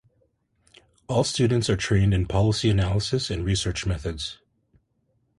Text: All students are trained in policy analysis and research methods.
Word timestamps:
All 1.07 1.23
students 1.23 1.69
are 1.69 1.75
trained 1.77 2.11
in 2.11 2.25
policy 2.25 2.71
analysis 2.71 3.29
and 3.29 3.45
research 3.45 3.85
methods. 3.85 4.39